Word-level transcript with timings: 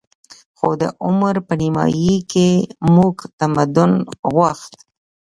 خو 0.57 0.69
د 0.81 0.83
عمر 1.05 1.35
په 1.47 1.53
نیمايي 1.61 2.15
کې 2.31 2.49
موږ 2.95 3.15
تمدن 3.39 3.91
غوښت 4.33 4.73